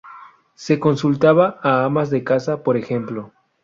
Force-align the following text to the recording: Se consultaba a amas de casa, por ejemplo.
Se 0.55 0.79
consultaba 0.79 1.59
a 1.61 1.83
amas 1.85 2.09
de 2.09 2.23
casa, 2.23 2.63
por 2.63 2.75
ejemplo. 2.75 3.33